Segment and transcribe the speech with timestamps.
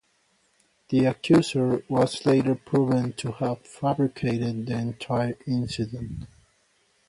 [0.89, 6.25] The accuser was later proven to have fabricated the entire incident.